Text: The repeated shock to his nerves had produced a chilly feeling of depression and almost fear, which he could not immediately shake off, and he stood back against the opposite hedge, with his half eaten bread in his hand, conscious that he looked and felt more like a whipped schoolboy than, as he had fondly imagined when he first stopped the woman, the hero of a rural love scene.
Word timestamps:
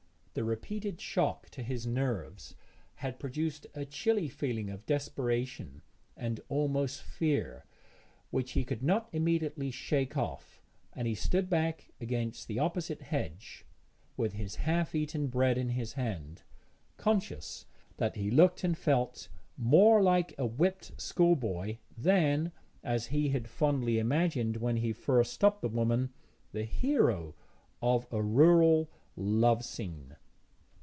The 0.33 0.45
repeated 0.45 1.01
shock 1.01 1.49
to 1.49 1.61
his 1.61 1.85
nerves 1.85 2.55
had 2.95 3.19
produced 3.19 3.67
a 3.75 3.83
chilly 3.83 4.29
feeling 4.29 4.69
of 4.69 4.85
depression 4.85 5.81
and 6.15 6.39
almost 6.47 7.03
fear, 7.03 7.65
which 8.29 8.53
he 8.53 8.63
could 8.63 8.81
not 8.81 9.09
immediately 9.11 9.71
shake 9.71 10.15
off, 10.15 10.61
and 10.93 11.05
he 11.05 11.15
stood 11.15 11.49
back 11.49 11.91
against 11.99 12.47
the 12.47 12.59
opposite 12.59 13.01
hedge, 13.01 13.65
with 14.15 14.31
his 14.31 14.55
half 14.63 14.95
eaten 14.95 15.27
bread 15.27 15.57
in 15.57 15.67
his 15.71 15.91
hand, 15.93 16.43
conscious 16.95 17.65
that 17.97 18.15
he 18.15 18.31
looked 18.31 18.63
and 18.63 18.77
felt 18.77 19.27
more 19.57 20.01
like 20.01 20.33
a 20.39 20.45
whipped 20.45 20.93
schoolboy 20.97 21.75
than, 21.97 22.53
as 22.85 23.07
he 23.07 23.27
had 23.31 23.49
fondly 23.49 23.99
imagined 23.99 24.55
when 24.55 24.77
he 24.77 24.93
first 24.93 25.33
stopped 25.33 25.61
the 25.61 25.67
woman, 25.67 26.09
the 26.53 26.63
hero 26.63 27.35
of 27.81 28.07
a 28.13 28.21
rural 28.23 28.89
love 29.17 29.65
scene. 29.65 30.15